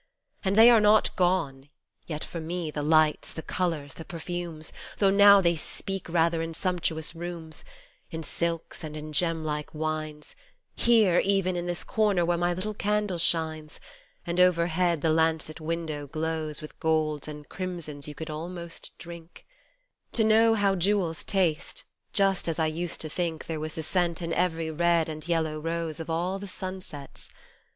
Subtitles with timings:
[0.43, 1.69] And they are not gone,
[2.07, 6.55] yet, for me, the lights, the colours, the perfumes, Though now they speak rather in
[6.55, 7.63] sumptuous rooms,
[8.09, 10.35] In silks and in gem like wines;
[10.75, 13.79] Here, even, in this corner where my little candle shines
[14.25, 19.45] And overhead the lancet window glows With golds and crimsons you could almost drink
[20.13, 23.83] 43 To know how jewels taste, just as I used to think There was the
[23.83, 27.29] scent in every red and yellow rose Of all the sunsets.